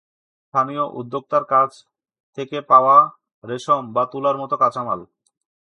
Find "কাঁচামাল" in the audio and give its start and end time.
4.57-4.99